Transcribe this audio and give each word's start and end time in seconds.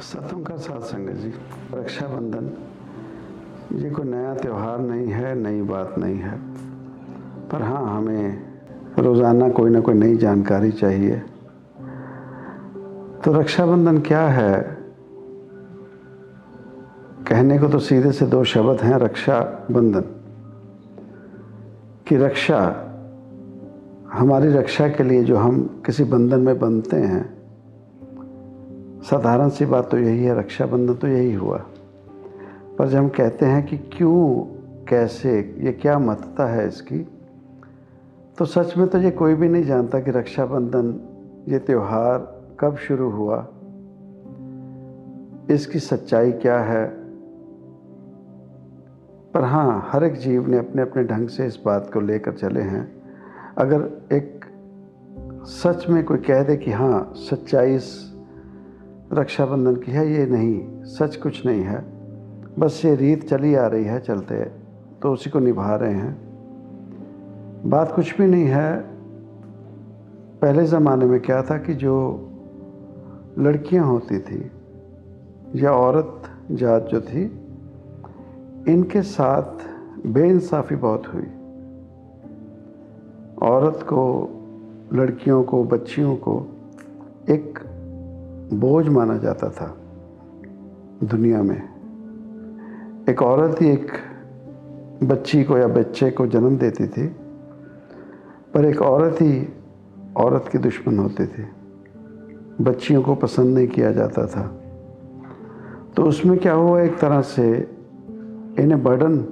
सतों 0.00 0.40
का 0.40 0.56
साथ 0.56 0.80
संगत 0.80 1.12
जी। 1.12 1.32
रक्षाबंधन। 1.74 2.50
ये 3.78 3.90
कोई 3.90 4.04
नया 4.04 4.34
त्यौहार 4.34 4.78
नहीं 4.78 5.06
है, 5.06 5.34
नई 5.34 5.62
बात 5.62 5.94
नहीं 5.98 6.18
है। 6.18 6.38
पर 7.48 7.62
हाँ 7.62 7.96
हमें 7.96 8.42
रोज़ाना 8.98 9.48
कोई 9.48 9.70
ना 9.70 9.80
कोई 9.80 9.94
नई 9.94 10.16
जानकारी 10.16 10.72
चाहिए। 10.72 11.22
तो 13.24 13.32
रक्षाबंधन 13.32 13.98
क्या 13.98 14.28
है? 14.28 14.62
कहने 17.28 17.58
को 17.58 17.68
तो 17.68 17.78
सीधे 17.78 18.12
से 18.12 18.26
दो 18.26 18.44
शब्द 18.44 18.80
हैं 18.80 18.98
रक्षा 18.98 19.66
बंधन 19.70 20.04
कि 22.08 22.16
रक्षा, 22.16 22.82
हमारी 24.12 24.48
रक्षा 24.48 24.88
के 24.88 25.04
लिए 25.04 25.24
जो 25.24 25.36
हम 25.36 25.82
किसी 25.86 26.04
बंधन 26.04 26.40
में 26.40 26.58
बंधते 26.58 26.96
हैं 26.96 27.35
साधारण 29.10 29.48
सी 29.48 29.66
बात 29.66 29.90
तो 29.90 29.98
यही 29.98 30.24
है, 30.24 30.38
रक्षाबंधन 30.38 30.94
तो 30.94 31.08
यही 31.08 31.32
हुआ। 31.34 31.58
पर 32.78 32.88
जब 32.88 32.98
हम 32.98 33.08
कहते 33.08 33.46
हैं 33.46 33.66
कि 33.66 33.76
क्यों, 33.78 34.44
कैसे, 34.88 35.38
ये 35.60 35.72
क्या 35.72 35.98
महत्ता 35.98 36.46
है 36.46 36.66
इसकी 36.68 36.98
तो 38.38 38.44
सच 38.44 38.76
में 38.76 38.86
तो 38.88 38.98
ये 38.98 39.10
कोई 39.10 39.34
भी 39.34 39.48
नहीं 39.48 39.64
जानता 39.64 40.00
कि 40.00 40.10
रक्षाबंधन, 40.10 40.88
ये 41.48 41.58
त्यौहार 41.58 42.18
कब 42.60 42.76
शुरू 42.76 43.10
हुआ, 43.10 43.38
इसकी 45.50 45.78
सच्चाई 45.78 46.32
क्या 46.32 46.58
है। 46.60 46.84
पर 49.34 49.44
हाँ 49.44 49.88
हर 49.92 50.04
एक 50.04 50.16
जीव 50.16 50.48
ने 50.48 50.58
अपने 50.58 50.82
अपने 50.82 51.04
ढंग 51.04 51.28
से 51.28 51.46
इस 51.46 51.58
बात 51.64 51.90
को 51.92 52.00
लेकर 52.00 52.32
चले 52.32 52.62
हैं। 52.62 52.84
अगर 53.58 53.88
एक 54.12 54.44
सच 55.46 55.88
में 55.88 56.02
कोई 56.04 56.18
कह 56.18 56.42
दे 56.42 56.56
कि 56.56 56.72
हाँ 56.72 57.12
सच्चाई 57.16 57.74
इस 57.74 58.15
रक्षाबंधन 59.12 59.76
की 59.76 59.92
है, 59.92 60.12
ये 60.12 60.26
नहीं, 60.26 60.84
सच 60.84 61.16
कुछ 61.16 61.46
नहीं 61.46 61.62
है। 61.62 61.84
बस 62.58 62.82
ये 62.84 62.94
रीत 62.94 63.28
चली 63.28 63.54
आ 63.54 63.66
रही 63.66 63.84
है 63.84 64.00
चलते 64.00 64.34
तो 65.02 65.12
उसी 65.12 65.30
को 65.30 65.38
निभा 65.38 65.76
रहे 65.76 65.94
हैं। 65.94 66.26
बात 67.66 67.92
कुछ 67.92 68.18
भी 68.18 68.26
नहीं 68.26 68.44
है। 68.44 68.76
पहले 70.42 70.64
ज़माने 70.64 71.04
में 71.04 71.20
क्या 71.20 71.42
था 71.42 71.58
कि 71.58 71.74
जो 71.74 72.28
लड़कियाँ 73.38 73.86
होती 73.86 74.18
थी 74.18 74.50
या 75.54 75.72
औरत 75.72 76.22
जात 76.50 76.82
जो 76.82 77.00
थी, 77.00 77.24
इनके 78.68 79.02
साथ 79.02 79.68
बेइंसाफ़ी 80.06 80.76
बहुत 80.76 81.14
हुई। 81.14 81.26
औरत 83.42 83.82
को, 83.82 84.28
लड़कियों 84.92 85.42
को, 85.42 85.64
बच्चियों 85.64 86.16
को 86.16 86.46
एक 87.30 87.58
बोझ 88.54 88.88
माना 88.88 89.18
जाता 89.18 89.50
था 89.50 89.76
दुनिया 91.04 91.42
में। 91.42 91.62
एक 93.08 93.22
औरत 93.22 93.62
ही 93.62 93.70
एक 93.70 93.86
बच्ची 95.02 95.44
को 95.44 95.58
या 95.58 95.68
बच्चे 95.68 96.10
को 96.10 96.26
जन्म 96.26 96.56
देती 96.56 96.86
थी, 96.86 97.06
पर 98.54 98.64
एक 98.64 98.82
औरत 98.82 99.14
ही 99.14 99.48
औरत 100.16 100.44
की 100.52 100.58
दुश्मन 100.58 100.98
होती 100.98 101.26
थी। 101.26 101.46
बच्चियों 102.60 103.02
को 103.02 103.14
पसंद 103.14 103.54
नहीं 103.54 103.68
किया 103.68 103.92
जाता 103.92 104.26
था। 104.26 104.62
तो 105.96 106.02
उसमें 106.02 106.38
क्या 106.38 106.52
हुआ? 106.52 106.80
एक 106.80 106.98
तरह 106.98 107.20
से 107.20 107.58
इन्हें 108.58 108.82
बर्डन 108.82 109.24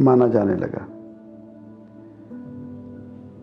माना 0.00 0.28
जाने 0.28 0.56
लगा। 0.56 0.86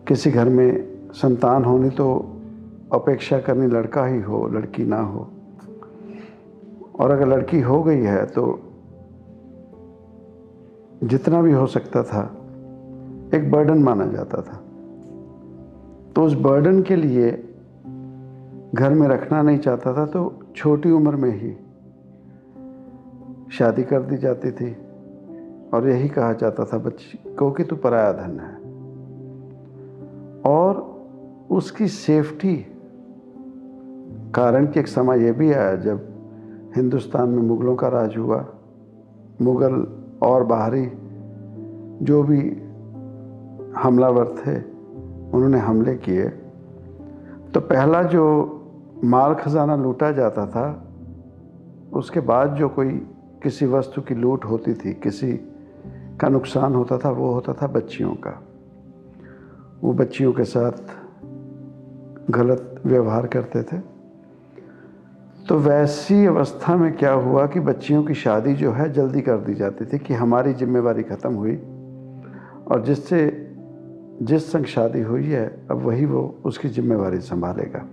किसी 0.08 0.30
घर 0.30 0.48
में 0.48 0.98
संतान 1.12 1.64
होनी 1.64 1.90
तो 1.90 2.35
अपेक्षा 2.92 3.38
करनी 3.38 3.66
लड़का 3.66 4.06
ही 4.06 4.20
हो, 4.20 4.48
लड़की 4.48 4.84
ना 4.84 5.00
हो। 5.00 5.28
और 7.00 7.10
अगर 7.10 7.28
लड़की 7.28 7.60
हो 7.60 7.82
गई 7.82 8.00
है 8.00 8.26
तो 8.26 8.60
जितना 11.04 11.42
भी 11.42 11.52
हो 11.52 11.66
सकता 11.66 12.02
था, 12.02 12.22
एक 13.34 13.50
बर्डन 13.50 13.78
माना 13.78 14.06
जाता 14.06 14.42
था। 14.42 14.62
तो 16.16 16.22
उस 16.22 16.34
बर्डन 16.34 16.82
के 16.82 16.96
लिए 16.96 17.54
घर 18.74 18.94
में 18.94 19.08
रखना 19.08 19.42
नहीं 19.42 19.58
चाहता 19.58 19.94
था 19.94 20.06
तो 20.06 20.38
छोटी 20.56 20.90
उम्र 20.90 21.16
में 21.16 21.40
ही 21.40 21.56
शादी 23.50 23.82
कर 23.82 24.02
दी 24.02 24.16
जाती 24.16 24.50
थी। 24.50 24.76
और 25.74 25.88
यही 25.88 26.08
कहा 26.08 26.32
जाता 26.32 26.64
था 26.64 26.78
बच्ची 26.78 27.34
को 27.34 27.50
कि 27.50 27.64
तू 27.64 27.76
पराया 27.76 28.12
धन 28.12 28.40
है। 28.40 28.56
और 30.42 30.96
उसकी 31.50 31.88
सेफ्टी 31.88 32.66
कारण 34.36 34.66
कि 34.66 34.80
एक 34.80 34.88
समय 34.88 35.24
यह 35.24 35.32
भी 35.32 35.52
आया 35.52 35.76
जब 35.76 36.08
हिंदुस्तान 36.76 37.28
में 37.28 37.42
मुग़लों 37.42 37.76
का 37.76 37.88
राज 37.88 38.16
हुआ, 38.16 38.46
मुग़ल 39.42 39.86
और 40.22 40.44
बाहरी 40.44 40.92
जो 42.02 42.22
भी 42.22 42.62
हमलावर 43.78 44.24
थे, 44.24 44.56
उन्होंने 45.36 45.58
हमले 45.58 45.94
किए। 45.94 46.28
तो 47.54 47.60
पहला 47.60 48.02
जो 48.02 48.52
माल 49.04 49.34
खजाना 49.34 49.76
लूटा 49.76 50.12
जाता 50.12 50.46
था, 50.46 50.88
उसके 51.92 52.20
बाद 52.20 52.54
जो 52.54 52.68
कोई 52.68 52.90
किसी 53.42 53.66
वस्तु 53.66 54.02
की 54.02 54.14
लूट 54.14 54.44
होती 54.44 54.74
थी, 54.74 54.92
किसी 54.94 55.32
का 56.20 56.28
नुकसान 56.28 56.74
होता 56.74 56.98
था, 56.98 57.10
वो 57.10 57.32
होता 57.32 57.52
था 57.52 57.66
बच्चियों 57.66 58.14
का। 58.14 58.42
वो 59.82 59.92
बच्चियों 59.92 60.32
के 60.32 60.44
साथ 60.44 60.96
गलत 62.30 62.80
व्यवहार 62.86 63.26
करते 63.26 63.62
थे। 63.62 63.95
तो 65.48 65.58
वैसी 65.58 66.26
अवस्था 66.26 66.76
में 66.76 66.96
क्या 66.96 67.12
हुआ 67.12 67.46
कि 67.46 67.60
बच्चियों 67.60 68.04
की 68.04 68.14
शादी 68.14 68.54
जो 68.54 68.72
है 68.72 68.92
जल्दी 68.92 69.20
कर 69.20 69.36
दी 69.36 69.54
जाती 69.54 69.84
थी 69.84 69.98
कि 69.98 70.14
हमारी 70.14 70.54
जिम्मेवारी 70.54 71.02
ख़त्म 71.02 71.34
हुई 71.34 71.56
और 72.66 72.84
जिससे, 72.86 73.50
जिस 74.22 74.52
संग 74.52 74.64
शादी 74.64 75.00
हुई 75.00 75.24
है, 75.24 75.60
अब 75.70 75.76
वही 75.76 76.06
वो 76.06 76.38
उसकी 76.44 76.68
जिम्मेवारी 76.68 77.18
संभालेगा। 77.18 77.86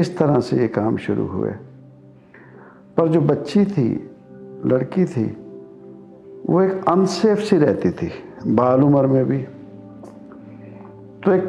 इस 0.00 0.18
तरह 0.18 0.40
से 0.40 0.56
ये 0.56 0.68
काम 0.68 0.96
शुरू 0.96 1.26
हुए। 1.26 1.50
पर 2.96 3.08
जो 3.08 3.20
बच्ची 3.20 3.64
थी, 3.64 4.10
लड़की 4.66 5.04
थी, 5.04 5.26
वो 6.50 6.62
एक 6.62 6.84
अनसेफ 6.88 7.38
सी 7.38 7.56
रहती 7.56 7.90
थी, 7.90 8.10
बाल 8.46 8.82
उम्र 8.82 9.06
में 9.06 9.24
भी। 9.24 9.38
तो 11.24 11.32
एक 11.32 11.48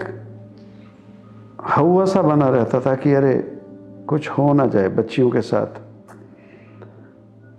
हवा 1.62 2.06
सा 2.06 2.22
बना 2.22 2.50
रहता 2.50 2.80
था 2.80 2.96
कि 2.96 3.14
अरे 3.14 3.55
कुछ 4.08 4.30
हो 4.30 4.54
ना 4.54 4.66
जाए 4.68 4.90
बच्चियों 4.90 5.30
के 5.30 5.42
साथ। 5.42 5.66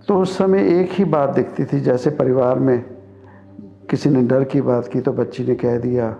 तो 0.07 0.19
उस 0.21 0.37
समय 0.37 0.79
एक 0.79 0.89
ही 0.91 1.05
बात 1.05 1.29
दिखती 1.29 1.65
थी, 1.65 1.79
जैसे 1.79 2.09
परिवार 2.09 2.59
में 2.59 2.85
किसी 3.89 4.09
ने 4.09 4.23
डर 4.23 4.43
की 4.43 4.61
बात 4.61 4.87
की 4.87 5.01
तो 5.01 5.13
बच्ची 5.13 5.45
ने 5.47 5.55
कह 5.55 5.77
दिया, 5.77 6.15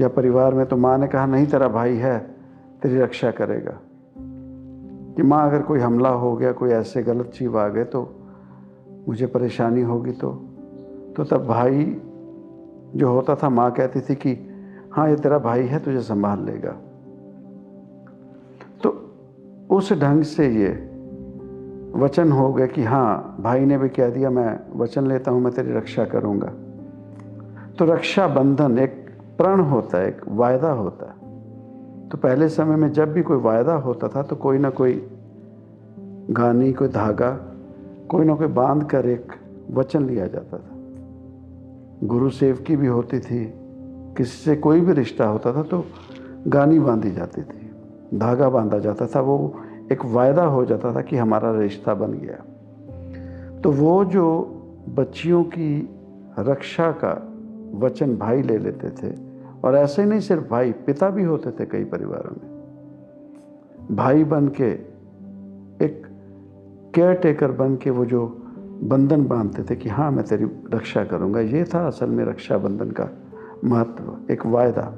या 0.00 0.08
परिवार 0.08 0.54
में 0.54 0.66
तो 0.66 0.76
माँ 0.76 0.98
ने 0.98 1.06
कहा, 1.06 1.26
नहीं, 1.26 1.46
तेरा 1.46 1.68
भाई 1.68 1.96
है, 1.96 2.18
तेरी 2.82 3.00
रक्षा 3.00 3.30
करेगा। 3.30 3.78
कि 5.16 5.22
माँ, 5.22 5.48
अगर 5.48 5.62
कोई 5.62 5.80
हमला 5.80 6.08
हो 6.08 6.36
गया, 6.36 6.52
कोई 6.52 6.70
ऐसे 6.70 7.02
गलत 7.02 7.26
चीज़ 7.26 7.56
आ 7.56 7.68
गए 7.68 7.84
तो 7.84 8.14
मुझे 9.08 9.26
परेशानी 9.26 9.82
होगी 9.82 10.12
तो। 10.12 10.32
तो 11.16 11.24
तब 11.24 11.46
भाई 11.46 11.96
जो 12.94 13.08
होता 13.08 13.34
था, 13.34 13.48
माँ 13.48 13.70
कहती 13.72 14.00
थी 14.00 14.14
कि 14.14 14.50
हाँ 14.92 15.08
ये 15.10 15.16
तेरा 15.16 15.38
भाई 15.38 15.66
है, 15.66 15.78
तुझे 15.78 16.00
संभाल 16.00 16.44
लेगा। 16.44 16.76
उस 19.70 19.92
ढंग 19.92 20.22
से 20.22 20.46
ये 20.48 20.70
वचन 21.94 22.32
हो 22.32 22.52
गए 22.52 22.66
कि 22.66 22.84
हाँ 22.84 23.36
भाई 23.40 23.64
ने 23.64 23.78
भी 23.78 23.88
कह 23.88 24.10
दिया, 24.10 24.30
मैं 24.30 24.58
वचन 24.76 25.06
लेता 25.06 25.30
हूँ, 25.30 25.40
मैं 25.40 25.52
तेरी 25.52 25.72
रक्षा 25.72 26.04
करूँगा। 26.04 26.52
तो 27.78 27.84
रक्षा 27.84 28.26
बंधन 28.28 28.78
एक 28.78 28.94
प्रण 29.38 29.60
होता 29.60 29.98
है, 29.98 30.08
एक 30.08 30.20
वायदा 30.28 30.70
होता 30.70 31.06
है। 31.06 32.08
तो 32.08 32.18
पहले 32.18 32.48
समय 32.48 32.76
में 32.76 32.90
जब 32.92 33.12
भी 33.12 33.22
कोई 33.22 33.36
वायदा 33.36 33.74
होता 33.74 34.08
था 34.08 34.22
तो 34.22 34.36
कोई 34.36 34.58
ना 34.58 34.70
कोई 34.70 34.94
गानी, 36.30 36.72
कोई 36.72 36.88
धागा, 36.88 37.30
कोई 38.10 38.24
ना 38.24 38.34
कोई 38.34 38.46
बाँध 38.46 38.84
कर 38.84 39.06
एक 39.06 39.32
वचन 39.70 40.06
लिया 40.06 40.26
जाता 40.26 40.58
था। 40.58 40.70
गुरु 42.04 42.30
सेवकी 42.30 42.76
भी 42.76 42.86
होती 42.86 43.18
थी 43.20 43.44
किसी 44.16 44.44
से 44.44 44.56
कोई 44.56 44.80
भी 44.80 44.92
रिश्ता 44.92 45.26
होता 45.26 45.52
था 45.52 45.62
तो 45.62 45.84
गानी 46.46 46.78
बांधी 46.78 47.10
जाती 47.10 47.42
थी, 47.42 47.70
धागा 48.14 48.48
बांधा 48.48 48.78
जाता 48.78 49.06
था, 49.06 49.20
वो 49.20 49.54
एक 49.92 50.04
वायदा 50.04 50.44
हो 50.44 50.64
जाता 50.64 50.94
था 50.94 51.00
कि 51.00 51.16
हमारा 51.16 51.58
रिश्ता 51.58 51.94
बन 51.94 52.12
गया। 52.12 52.44
तो 53.60 53.72
वो 53.72 54.04
जो 54.04 54.54
बच्चियों 54.88 55.44
की 55.44 55.88
रक्षा 56.38 56.90
का 56.90 57.34
वचन 57.74 58.16
भाई 58.16 58.42
ले 58.42 58.58
लेते 58.58 58.90
थे, 58.90 59.14
और 59.64 59.74
ऐसे 59.74 60.04
नहीं 60.04 60.20
सिर्फ़ 60.20 60.48
भाई, 60.48 60.72
पिता 60.72 61.10
भी 61.10 61.24
होते 61.24 61.50
थे 61.50 61.66
कई 61.66 61.84
परिवारों 61.84 62.30
में। 62.30 63.96
भाई 63.96 64.24
बन 64.24 64.48
के 64.48 64.70
एक 65.84 66.02
केयर 66.94 67.14
टेकर 67.14 67.52
बन 67.52 67.76
के 67.76 67.90
वो 67.90 68.04
जो 68.04 68.26
बंधन 68.82 69.26
बांधते 69.26 69.62
थे 69.62 69.76
कि 69.76 69.88
हाँ 69.88 70.10
मैं 70.10 70.24
तेरी 70.24 70.44
रक्षा 70.74 71.04
करूँगा, 71.04 71.40
ये 71.40 71.64
था 71.64 71.86
असल 71.86 72.06
में 72.06 72.24
रक्षा 72.24 72.58
बंधन 72.58 72.90
का 72.90 73.08
महत्व, 73.64 74.32
एक 74.32 74.46
वायदा, 74.46 74.92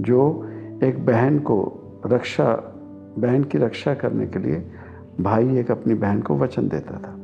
जो 0.00 0.50
एक 0.82 1.06
बहन 1.06 1.38
को 1.38 1.80
रक्षा 2.06 2.73
बहन 3.18 3.44
की 3.44 3.58
रक्षा 3.58 3.94
करने 3.94 4.26
के 4.26 4.38
लिए 4.38 4.64
भाई 5.20 5.58
एक 5.58 5.70
अपनी 5.70 5.94
बहन 5.94 6.20
को 6.22 6.36
वचन 6.36 6.68
देता 6.68 6.98
था। 6.98 7.14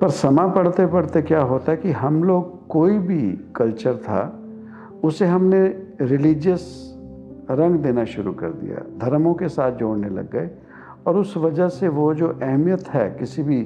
पर 0.00 0.10
समा 0.10 0.46
पढ़ते 0.46 0.86
पढ़ते 0.86 1.22
क्या 1.22 1.40
होता 1.40 1.72
है 1.72 1.78
कि 1.78 1.90
हम 1.92 2.22
लोग 2.24 2.66
कोई 2.66 2.98
भी 2.98 3.20
कल्चर 3.56 3.96
था, 3.96 4.38
उसे 5.04 5.26
हमने 5.26 5.66
रिलीजियस 6.00 6.64
रंग 7.50 7.78
देना 7.78 8.04
शुरू 8.04 8.32
कर 8.32 8.50
दिया, 8.52 8.82
धर्मों 8.98 9.34
के 9.34 9.48
साथ 9.48 9.72
जोड़ने 9.72 10.08
लग 10.08 10.30
गए 10.30 10.50
और 11.06 11.16
उस 11.16 11.36
वजह 11.36 11.68
से 11.68 11.88
वो 11.88 12.12
जो 12.14 12.28
अहमियत 12.28 12.88
है 12.88 13.08
किसी 13.10 13.42
भी 13.42 13.62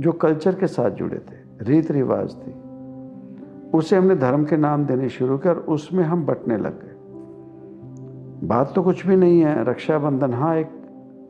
जो 0.00 0.12
कल्चर 0.12 0.54
के 0.54 0.66
साथ 0.66 0.90
जुड़े 0.90 1.18
थे 1.18 1.64
रीत 1.64 1.90
रिवाज 1.90 2.34
थी, 2.36 2.54
उसे 3.74 3.96
हमने 3.96 4.16
धर्म 4.16 4.44
के 4.44 4.56
नाम 4.56 4.84
देने 4.86 5.08
शुरू 5.08 5.38
कर 5.38 5.56
उसमें 5.56 6.04
हम 6.04 6.24
बटने 6.26 6.56
लग 6.56 6.80
गए। 6.82 6.91
बात 8.42 8.72
तो 8.74 8.82
कुछ 8.82 9.06
भी 9.06 9.16
नहीं 9.16 9.40
है, 9.40 9.64
रक्षाबंधन 9.64 10.34
हाँ 10.34 10.56
एक 10.56 10.66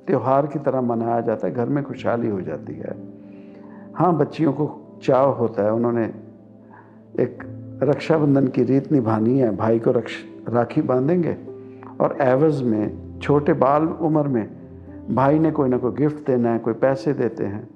त्यौहार 0.07 0.47
की 0.47 0.59
तरह 0.59 0.81
मनाया 0.81 1.21
जाता 1.21 1.47
है, 1.47 1.55
घर 1.55 1.69
में 1.69 1.85
खुशहाली 1.85 2.29
हो 2.29 2.41
जाती 2.41 2.75
है। 2.75 2.95
हाँ 3.95 4.17
बच्चियों 4.19 4.53
को 4.53 4.81
चाव 5.03 5.31
होता 5.31 5.63
है, 5.63 5.73
उन्होंने 5.73 6.05
एक 7.21 7.39
रक्षाबंधन 7.83 8.49
की 8.49 8.63
रीत 8.63 8.93
निभानी 8.93 9.39
है, 9.39 9.57
भाई 9.57 9.79
को 9.79 9.91
रक्ष, 9.91 10.13
राखी 10.49 10.83
बांधेंगे 10.83 11.37
और 12.01 12.19
एवज 12.21 12.63
में, 12.63 13.19
छोटे 13.19 13.53
बाल 13.53 13.87
उम्र 13.87 14.29
में, 14.29 14.51
भाई 15.15 15.39
ने 15.39 15.51
कोई 15.51 15.69
ना 15.69 15.79
कोई 15.79 15.93
गिफ्ट 15.93 16.27
देना 16.27 16.53
है, 16.53 16.59
कोई 16.59 16.75
पैसे 16.75 17.13
देते 17.13 17.45
हैं। 17.45 17.69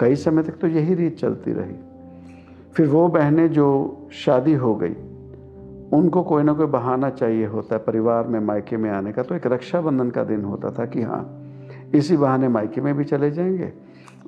कई 0.00 0.14
समय 0.16 0.42
तक 0.42 0.52
तो 0.52 0.66
यही 0.66 0.94
रीत 0.94 1.18
चलती 1.18 1.52
रही। 1.52 1.76
फिर 2.74 2.86
वो 2.86 3.08
बहनें 3.08 3.52
जो 3.52 3.96
शादी 4.12 4.54
हो 4.54 4.74
गई 4.74 4.94
उनको 5.92 6.22
कोई 6.22 6.42
ना 6.42 6.52
कोई 6.52 6.66
बहाना 6.66 7.10
चाहिए 7.10 7.46
होता 7.46 7.74
है 7.74 7.84
परिवार 7.84 8.26
में 8.26 8.40
मायके 8.40 8.76
में 8.76 8.90
आने 8.90 9.12
का। 9.12 9.22
तो 9.22 9.34
एक 9.34 9.46
रक्षाबंधन 9.46 10.10
का 10.10 10.24
दिन 10.24 10.44
होता 10.44 10.70
था 10.70 10.86
कि 10.86 11.02
हाँ 11.02 11.42
इसी 11.94 12.16
बहाने 12.16 12.48
मायके 12.48 12.80
में 12.80 12.94
भी 12.94 13.04
चले 13.04 13.30
जाएँगे 13.30 13.72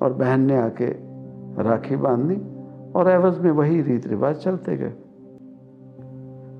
और 0.01 0.13
बहन 0.13 0.41
ने 0.41 0.57
आके 0.57 0.85
राखी 1.63 1.95
बांधनी 1.95 2.35
और 2.91 3.09
एवज 3.09 3.39
में 3.39 3.51
वही 3.51 3.81
रीत 3.81 4.07
रिवाज 4.07 4.35
चलते 4.35 4.77
गए। 4.77 4.93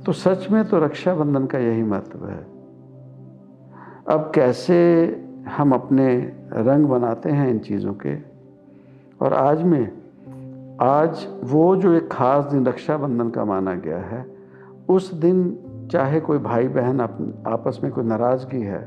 तो 0.06 0.12
सच 0.12 0.52
में 0.52 0.66
तो 0.66 0.80
रक्षाबंधन 0.80 1.46
का 1.46 1.58
यही 1.58 1.84
महत्व 1.84 2.28
है। 2.28 2.48
अब 4.08 4.32
कैसे 4.36 4.76
हम 5.58 5.72
अपने 5.72 6.18
रंग 6.54 6.86
बनाते 6.86 7.30
हैं 7.30 7.50
इन 7.50 7.60
चीज़ों 7.60 7.94
के? 7.94 8.16
और 9.22 9.34
आज 9.34 9.64
में, 9.64 9.92
आज 10.82 11.28
वो 11.44 11.76
जो 11.76 11.94
एक 11.94 12.10
ख़ास 12.12 12.46
दिन 12.46 12.66
रक्षाबंधन 12.66 13.30
का 13.30 13.46
माना 13.46 13.74
गया 13.74 13.98
है 13.98 14.39
उस 14.90 15.14
दिन 15.16 15.88
चाहे 15.92 16.20
कोई 16.20 16.38
भाई 16.40 16.68
बहन 16.68 17.02
आपस 17.02 17.80
में 17.84 17.92
कोई 17.92 18.04
नाराज़गी 18.04 18.62
है, 18.62 18.82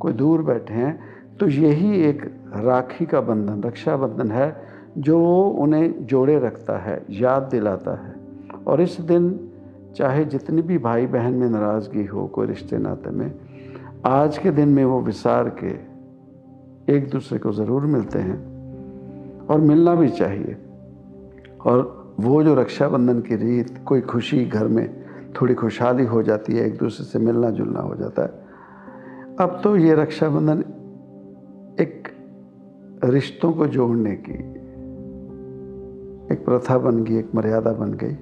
कोई 0.00 0.12
दूर 0.12 0.42
बैठे 0.42 0.74
हैं 0.74 0.98
तो 1.40 1.46
यही 1.48 2.00
एक 2.02 2.22
राखी 2.56 3.06
का 3.06 3.20
बंधन, 3.20 3.62
रक्षाबंधन 3.62 4.30
है, 4.30 4.56
जो 4.98 5.18
उन्हें 5.60 6.06
जोड़े 6.06 6.38
रखता 6.38 6.76
है, 6.78 7.02
याद 7.12 7.42
दिलाता 7.42 7.94
है। 7.96 8.14
और 8.66 8.80
इस 8.80 9.00
दिन 9.02 9.28
चाहे 9.96 10.24
जितनी 10.24 10.62
भी 10.62 10.78
भाई 10.78 11.06
बहन 11.06 11.34
में 11.34 11.48
नाराज़गी 11.50 12.04
हो, 12.04 12.26
कोई 12.26 12.46
रिश्ते 12.46 12.78
नाते 12.78 13.10
में, 13.10 13.32
आज 14.06 14.38
के 14.38 14.50
दिन 14.50 14.68
में 14.68 14.84
वो 14.84 15.00
विसार 15.00 15.48
के 15.62 15.74
एक 16.94 17.08
दूसरे 17.10 17.38
को 17.38 17.52
ज़रूर 17.52 17.86
मिलते 17.86 18.18
हैं 18.18 19.46
और 19.46 19.60
मिलना 19.60 19.94
भी 19.94 20.08
चाहिए। 20.10 20.56
और 21.60 22.14
वो 22.20 22.42
जो 22.42 22.54
रक्षाबंधन 22.54 23.20
की 23.20 23.36
रीत, 23.36 23.78
कोई 23.84 24.00
खुशी 24.02 24.44
घर 24.44 24.68
में 24.68 25.05
थोड़ी 25.40 25.54
खुशहाली 25.54 26.04
हो 26.04 26.22
जाती 26.22 26.52
है, 26.52 26.66
एक 26.66 26.78
दूसरे 26.78 27.06
से 27.06 27.18
मिलना 27.18 27.50
जुलना 27.50 27.80
हो 27.80 27.94
जाता 27.94 28.22
है। 28.22 28.46
अब 29.40 29.60
तो 29.64 29.76
ये 29.76 29.94
रक्षाबंधन 29.94 30.64
एक 31.80 32.08
रिश्तों 33.04 33.52
को 33.52 33.66
जोड़ने 33.66 34.14
की 34.14 34.56
एक 36.34 36.44
प्रथा 36.44 36.78
बन 36.78 37.04
गई, 37.04 37.16
एक 37.16 37.34
मर्यादा 37.34 37.72
बन 37.72 37.92
गई। 37.92 38.12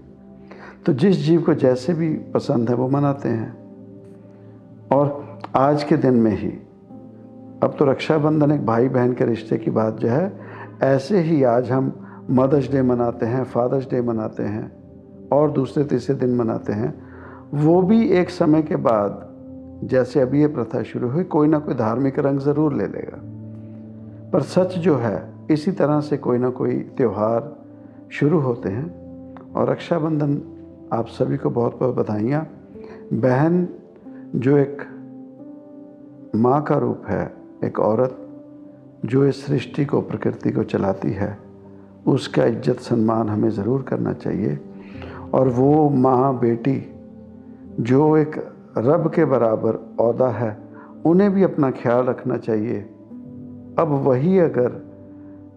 तो 0.86 0.92
जिस 0.92 1.16
जीव 1.16 1.42
को 1.42 1.54
जैसे 1.54 1.94
भी 1.94 2.14
पसंद 2.14 2.68
है 2.68 2.74
वो 2.74 2.88
मनाते 2.88 3.28
हैं। 3.28 3.56
और 4.92 5.38
आज 5.56 5.84
के 5.84 5.96
दिन 5.96 6.14
में 6.14 6.38
ही, 6.38 6.48
अब 7.62 7.76
तो 7.78 7.84
रक्षाबंधन 7.84 8.50
एक 8.50 8.66
भाई 8.66 8.88
बहन 8.88 9.12
के 9.12 9.24
रिश्ते 9.24 9.58
की 9.58 9.70
बात 9.70 9.96
जो 9.96 10.08
है, 10.08 10.40
ऐसे 10.82 11.20
ही 11.20 11.42
आज 11.42 11.70
हम 11.70 12.06
मदर्स 12.30 12.70
डे 12.72 12.82
मनाते 12.82 13.26
हैं, 13.26 13.44
फादर्स 13.44 13.90
डे 13.90 14.02
मनाते 14.02 14.42
हैं। 14.42 14.83
और 15.32 15.50
दूसरे 15.50 15.84
तीसरे 15.84 16.16
दिन 16.16 16.34
मनाते 16.34 16.72
हैं, 16.72 17.02
वो 17.54 17.82
भी 17.82 18.08
एक 18.08 18.30
समय 18.30 18.62
के 18.62 18.76
बाद, 18.76 19.30
जैसे 19.84 20.20
अभी 20.20 20.40
ये 20.40 20.46
प्रथा 20.46 20.82
शुरू 20.82 21.08
हुई, 21.08 21.24
कोई 21.24 21.48
ना 21.48 21.58
कोई 21.58 21.74
धार्मिक 21.74 22.18
रंग 22.18 22.38
ज़रूर 22.38 22.74
ले 22.74 22.86
लेगा। 22.86 23.20
पर 24.32 24.42
सच 24.42 24.74
जो 24.78 24.96
है, 24.96 25.32
इसी 25.50 25.72
तरह 25.72 26.00
से 26.00 26.16
कोई 26.16 26.38
ना 26.38 26.50
कोई 26.50 26.74
त्यौहार 26.74 27.56
शुरू 28.12 28.40
होते 28.40 28.68
हैं। 28.68 29.04
और 29.52 29.70
रक्षाबंधन, 29.70 30.42
आप 30.92 31.06
सभी 31.06 31.36
को 31.36 31.50
बहुत 31.50 31.78
बहुत 31.78 31.94
बधाइयाँ। 31.94 32.46
बहन, 33.12 33.68
जो 34.36 34.58
एक 34.58 34.82
माँ 36.36 36.62
का 36.62 36.78
रूप 36.78 37.02
है, 37.06 37.34
एक 37.64 37.80
औरत, 37.80 38.18
जो 39.04 39.26
इस 39.26 39.46
सृष्टि 39.46 39.84
को, 39.84 40.00
प्रकृति 40.00 40.52
को 40.52 40.62
चलाती 40.62 41.10
है, 41.10 41.38
उसका 42.06 42.44
इज़्ज़त 42.44 42.80
सम्मान 42.80 43.28
हमें 43.28 43.50
ज़रूर 43.50 43.82
करना 43.82 44.12
चाहिए। 44.12 44.58
और 45.34 45.48
वो 45.48 45.90
माँ 45.90 46.38
बेटी 46.38 46.94
जो 47.80 48.16
एक 48.16 48.36
रब 48.78 49.10
के 49.14 49.24
बराबर 49.24 49.74
अहदा 50.00 50.28
है, 50.28 50.56
उन्हें 51.06 51.30
भी 51.30 51.42
अपना 51.42 51.70
ख्याल 51.70 52.04
रखना 52.04 52.36
चाहिए। 52.36 52.80
अब 53.78 54.02
वही 54.04 54.38
अगर 54.38 54.68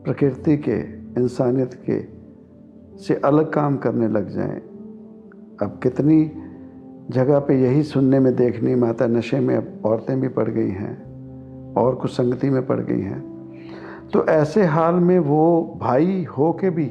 प्रकृति 0.04 0.58
के, 0.58 0.78
इंसानियत 1.22 1.74
के 1.90 2.00
से 2.98 3.16
अलग 3.16 3.54
काम 3.54 3.78
करने 3.78 4.08
लग 4.08 4.30
जाएँ, 4.30 4.60
अब 5.62 5.80
कितनी 5.84 6.32
जगह 7.10 7.40
पे 7.40 7.62
यही 7.62 7.84
सुनने 7.84 8.20
में, 8.20 8.36
देखने 8.36 8.76
में 8.76 8.90
आता 8.90 9.08
नशे 9.08 9.40
में 9.40 9.56
अब 9.56 9.82
औरतें 9.86 10.20
भी 10.22 10.28
पड़ 10.28 10.50
गई 10.50 10.70
हैं, 10.70 11.74
और 11.74 11.96
कुछ 11.96 12.12
संगति 12.12 12.50
में 12.50 12.66
पड़ 12.68 12.80
गई 12.80 13.02
हैं। 13.02 13.22
तो 14.14 14.26
ऐसे 14.26 14.64
हाल 14.66 14.96
में 14.96 15.20
वो 15.20 15.78
भाई 15.82 16.24
हो 16.38 16.52
के 16.54 16.70
भी 16.70 16.88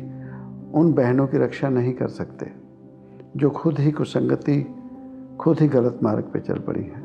उन 0.74 0.92
बहनों 0.92 1.26
की 1.26 1.38
रक्षा 1.38 1.68
नहीं 1.68 1.92
कर 1.92 2.08
सकते। 2.08 2.55
जो 3.36 3.50
खुद 3.50 3.78
ही 3.78 3.90
कुसंगति, 3.90 4.60
खुद 5.40 5.60
ही 5.60 5.68
गलत 5.68 5.98
मार्ग 6.02 6.30
पे 6.32 6.40
चल 6.40 6.58
पड़ी 6.58 6.82
है। 6.82 7.04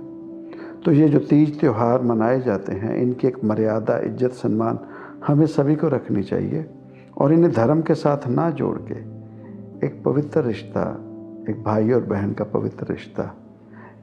तो 0.81 0.91
ये 0.91 1.07
जो 1.09 1.19
तीज 1.19 1.59
त्यौहार 1.59 2.01
मनाए 2.01 2.39
जाते 2.41 2.73
हैं, 2.73 2.95
इनकी 2.97 3.27
एक 3.27 3.43
मर्यादा, 3.43 3.97
इज़्ज़त, 3.97 4.31
सम्मान 4.31 4.79
हमें 5.27 5.45
सभी 5.45 5.75
को 5.75 5.87
रखनी 5.87 6.23
चाहिए 6.23 6.65
और 7.17 7.33
इन्हें 7.33 7.51
धर्म 7.53 7.81
के 7.81 7.95
साथ 7.95 8.27
ना 8.27 8.49
जोड़ 8.51 8.77
के 8.91 8.99
एक 9.87 10.01
पवित्र 10.05 10.43
रिश्ता, 10.43 10.81
एक 11.49 11.63
भाई 11.63 11.91
और 11.91 12.01
बहन 12.01 12.33
का 12.33 12.43
पवित्र 12.43 12.85
रिश्ता, 12.89 13.31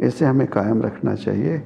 इसे 0.00 0.24
हमें 0.24 0.46
कायम 0.46 0.82
रखना 0.82 1.14
चाहिए 1.14 1.62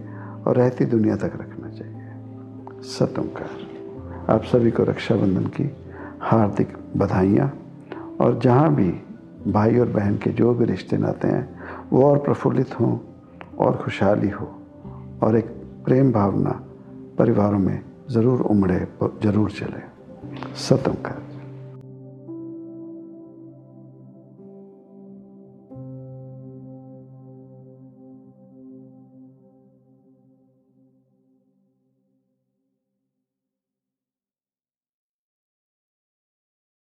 और 0.47 0.57
रहती 0.57 0.85
दुनिया 0.85 1.17
तक 1.17 1.33
रखना 1.35 1.69
चाहिए। 1.69 2.83
सतमकार 2.89 4.35
आप 4.35 4.45
सभी 4.45 4.71
को 4.71 4.83
रक्षाबंधन 4.85 5.47
की 5.47 5.71
हार्दिक 6.21 6.77
बधाइयाँ 6.97 7.53
और 8.21 8.39
जहाँ 8.39 8.75
भी 8.75 8.93
भाई 9.49 9.79
और 9.79 9.89
बहन 9.89 10.17
के 10.17 10.31
जो 10.31 10.55
भी 10.55 10.65
रिश्ते 10.65 10.97
नाते 10.97 11.29
हैं, 11.29 11.49
वो 11.93 12.05
और 12.05 12.19
प्रफुल्लित 12.19 12.81
हों 12.81 12.99
और 13.59 13.77
खुशहाली 13.77 14.29
हो 14.29 14.47
और 15.23 15.37
एक 15.37 15.47
प्रेम 15.85 16.13
भावना 16.13 16.51
परिवारों 17.19 17.59
में 17.59 17.81
ज़रूर 18.11 18.41
उमड़े 18.41 18.87
ज़रूर 19.23 19.51
चले। 19.51 19.81
सतम 20.57 20.95
कर 21.07 21.32